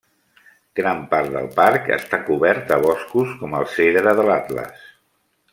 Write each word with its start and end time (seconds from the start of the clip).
Gran 0.79 1.03
part 1.11 1.29
del 1.35 1.49
parc 1.59 1.85
està 1.99 2.21
cobert 2.31 2.67
de 2.73 2.81
boscos 2.89 3.39
com 3.43 3.57
el 3.61 3.71
cedre 3.79 4.19
de 4.23 4.29
l'Atles. 4.31 4.85